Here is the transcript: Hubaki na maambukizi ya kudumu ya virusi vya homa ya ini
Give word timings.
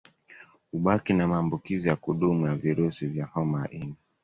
Hubaki 0.71 1.13
na 1.13 1.27
maambukizi 1.27 1.89
ya 1.89 1.95
kudumu 1.95 2.47
ya 2.47 2.55
virusi 2.55 3.07
vya 3.07 3.25
homa 3.25 3.61
ya 3.61 3.71
ini 3.71 3.95